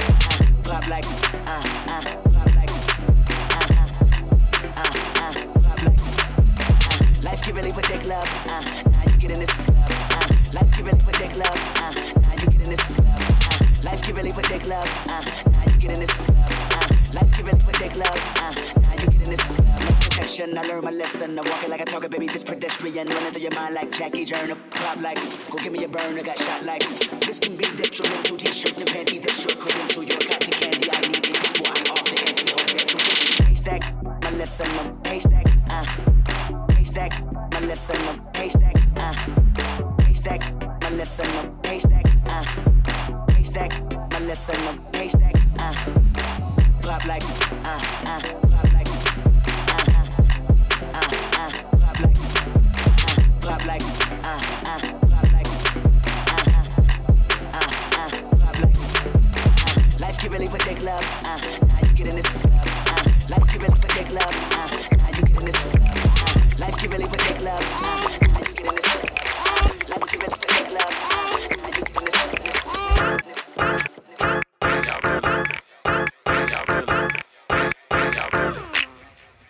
uh, 0.00 0.44
pop 0.62 0.88
like, 0.88 1.15
your 23.46 23.60
mind 23.60 23.74
like 23.74 23.92
Jackie 23.92 24.24
Journal. 24.24 24.56
Pop 24.70 25.00
like, 25.00 25.18
go 25.50 25.58
give 25.58 25.72
me 25.72 25.84
a 25.84 25.88
burner, 25.88 26.22
got 26.22 26.38
shot 26.38 26.64
like. 26.64 26.82
This 27.20 27.38
can 27.38 27.54
be 27.56 27.64
detrimental. 27.76 28.36
T-shirt 28.36 28.80
and 28.80 28.90
panty 28.90 29.22
that 29.22 29.30
should 29.30 29.58
credential. 29.58 30.02
Your 30.02 30.18
cotton 30.18 30.52
candy, 30.52 30.88
I 30.90 31.00
need 31.06 31.22
it 31.22 31.38
before 31.42 31.70
I'm 31.70 31.86
off 31.92 32.04
the 32.10 32.16
NC. 32.26 32.50
Hope 32.50 32.70
that 32.74 33.38
you 33.38 33.44
Haystack, 33.46 33.82
my 34.22 34.30
lesson. 34.38 34.66
I'm 34.78 35.04
haystack, 35.04 35.46
uh. 35.70 35.86
Haystack, 36.74 37.12
my 37.52 37.60
lesson. 37.60 37.96
I'm 38.08 38.20
haystack, 38.34 38.76
uh. 38.96 39.14
Haystack, 40.02 40.42
my 40.82 40.90
lesson. 40.90 41.30
I'm 41.38 41.62
haystack, 41.64 42.06
uh. 42.26 42.44
Haystack, 43.34 43.72
my 44.12 44.18
lesson. 44.26 44.56
I'm 44.56 44.78
haystack, 44.78 44.95
get 60.86 61.02
really 61.02 61.02
for 61.02 61.26
dick 61.26 61.26
love, 61.26 61.26
uh. 61.26 61.36
Now 61.66 61.80
you 61.82 61.94
get 61.94 62.06
in 62.06 62.14
this 62.14 62.30
club, 62.42 62.62
uh. 62.86 63.04
Life 63.28 63.46
get 63.50 63.58
really 63.62 63.76
for 63.76 63.90
dick 63.96 64.10
love, 64.12 64.36
uh. 64.36 64.70
Now 64.96 65.10
you 65.10 65.22
get 65.22 65.36
in 65.36 65.46
this 65.46 65.74
club, 65.74 65.86
uh. 65.86 66.58
Life 66.58 66.76
get 66.80 66.92
really 66.92 67.06
for 67.06 67.16
dick 67.16 67.38
love, 67.42 67.64
uh. 67.66 68.06
Now 68.06 68.38
you 68.38 68.46
get 68.46 68.60
in 68.60 68.66
this 68.66 68.84
club, 68.86 69.32
uh. 69.46 69.90
Life 69.90 70.06
get 70.06 70.22
really 70.22 70.36
for 70.36 70.46
dick 70.46 70.68
love, 70.76 70.94
uh. 70.96 71.24
Now 71.56 71.68
you 71.68 71.82
get 71.82 71.96
in 71.96 72.12
this 73.36 73.56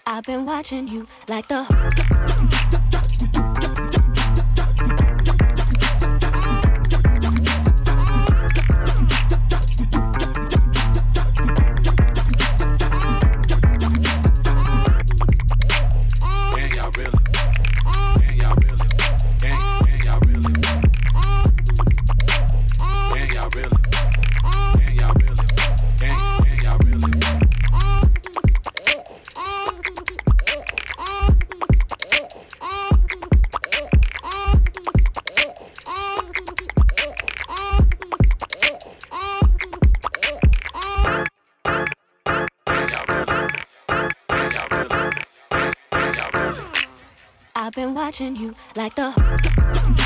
I've 0.09 0.25
been 0.25 0.47
watching 0.47 0.89
you 0.89 1.07
like 1.29 1.49
the. 1.49 2.76
I've 47.67 47.73
been 47.73 47.95
watching 47.95 48.37
you 48.37 48.55
like 48.77 48.95
the. 48.95 50.06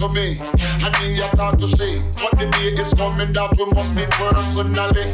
To 0.00 0.08
me, 0.08 0.40
and 0.40 0.98
me 1.00 1.20
a 1.20 1.28
talk 1.36 1.58
to 1.58 1.66
she. 1.66 2.02
But 2.16 2.38
the 2.38 2.48
day 2.52 2.72
is 2.80 2.94
coming 2.94 3.34
that 3.34 3.54
we 3.58 3.66
must 3.66 3.94
meet 3.94 4.08
personally. 4.10 5.12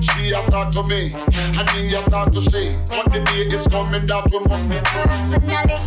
She 0.00 0.30
a 0.30 0.40
talk 0.48 0.70
to 0.74 0.82
me, 0.84 1.12
and 1.58 1.66
me 1.74 1.92
a 1.92 2.02
talk 2.08 2.30
to 2.30 2.40
she. 2.40 2.76
But 2.88 3.10
the 3.12 3.18
day 3.18 3.50
is 3.52 3.66
coming 3.66 4.06
that 4.06 4.30
we 4.30 4.38
must 4.46 4.68
meet 4.68 4.84
personally. 4.84 5.80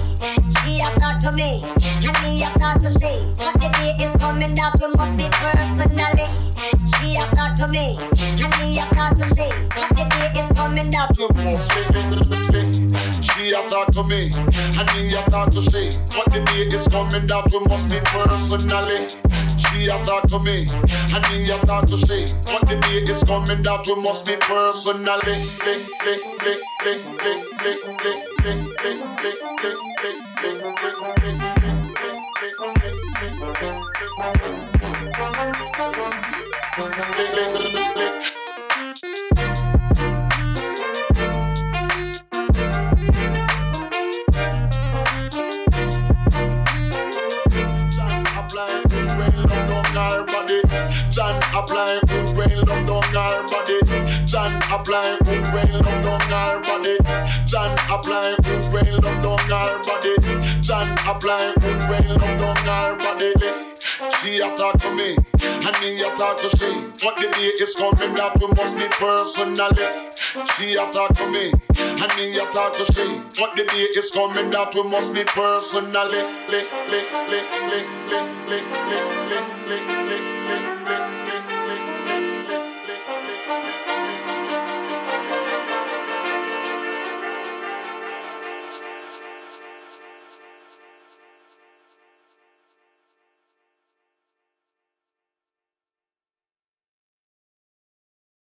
She 0.59 0.81
a 0.81 0.91
talk 0.99 1.19
to 1.21 1.31
me, 1.31 1.63
and 2.03 2.17
me 2.23 2.43
a 2.43 2.49
talk 2.59 2.81
to 2.81 2.91
she. 2.91 3.23
But 3.39 3.53
the 3.55 3.69
day 3.71 3.95
is 4.03 4.15
coming 4.17 4.53
that 4.55 4.75
we 4.81 4.87
must 4.99 5.15
be 5.15 5.29
personally. 5.31 6.27
She 6.99 7.15
a 7.15 7.25
talk 7.33 7.55
to 7.55 7.67
me, 7.69 7.97
and 8.19 8.51
me 8.59 8.79
a 8.79 8.85
talk 8.93 9.15
to 9.15 9.25
she. 9.31 9.47
But 9.71 9.95
the 9.95 10.03
day 10.11 10.41
is 10.41 10.51
coming 10.51 10.91
that 10.91 11.15
we 11.17 11.27
must 11.39 11.51
She 13.23 13.51
a 13.51 13.61
talk 13.69 13.91
to 13.93 14.03
me, 14.03 14.29
and 14.77 14.87
me 14.93 15.15
a 15.15 15.21
talk 15.31 15.51
to 15.51 15.61
she. 15.61 15.97
But 16.11 16.31
the 16.31 16.43
day 16.45 16.67
is 16.75 16.87
coming 16.87 17.27
that 17.27 17.51
we 17.51 17.59
must 17.65 17.89
meet 17.89 18.03
personally. 18.03 18.40
She 18.41 19.85
a 19.85 20.03
talk 20.03 20.27
to 20.27 20.39
me, 20.39 20.65
and 21.13 21.23
me 21.31 21.49
a 21.51 21.57
talk 21.65 21.85
to 21.87 21.95
she. 21.95 22.25
But 22.45 22.67
the 22.67 22.77
day 22.81 23.11
is 23.11 23.23
coming 23.23 23.61
that 23.63 23.85
we 23.87 23.95
must 24.01 24.27
meet 24.27 24.39
personally. 24.41 25.71
Apply 51.71 51.99
good 52.07 52.35
when 52.35 52.57
love 52.67 52.85
down 52.85 53.03
her 53.15 53.47
body. 53.47 53.79
John 54.25 54.53
apply 54.71 55.17
good 55.23 55.47
when 55.53 55.71
love 55.71 56.03
down 56.03 56.19
her 56.27 56.61
body. 56.61 56.97
John 57.45 57.77
apply 57.89 58.35
good 58.43 58.65
when 58.73 58.91
love 58.99 59.23
down 59.23 59.39
her 59.39 59.81
body. 59.83 60.61
John 60.61 60.97
apply 61.07 61.53
good 61.61 61.81
when 61.89 62.07
love 62.09 62.39
down 62.39 62.55
her 62.57 62.97
body. 62.97 63.31
She 64.21 64.39
a 64.39 64.55
talk 64.57 64.77
to 64.79 64.93
me, 64.95 65.15
and 65.41 65.75
me 65.81 65.95
a 66.01 66.13
talk 66.15 66.37
to 66.41 66.49
she. 66.57 66.71
But 67.03 67.15
the 67.17 67.29
day 67.31 67.53
is 67.63 67.75
coming 67.75 68.15
that 68.15 68.37
we 68.39 68.47
must 68.47 68.75
meet 68.75 68.91
personally. 68.91 69.87
She 70.57 70.73
a 70.73 70.91
talk 70.91 71.13
to 71.15 71.27
me, 71.31 71.53
and 71.77 72.11
me 72.17 72.33
a 72.33 72.45
talk 72.51 72.73
to 72.73 72.83
she. 72.91 73.21
But 73.39 73.55
the 73.55 73.63
day 73.63 73.87
is 73.95 74.11
coming 74.11 74.49
that 74.49 74.75
we 74.75 74.83
must 74.83 75.13
meet 75.13 75.27
personally. 75.27 76.23
Lick, 76.49 76.67
lick, 76.89 77.07
lick, 77.29 77.47
lick, 77.71 77.87
lick, 78.09 78.27
lick, 78.49 78.65
lick, 78.89 79.05
lick, 79.29 79.47
lick, 79.67 79.87
lick, 80.09 80.89
lick. 80.89 81.20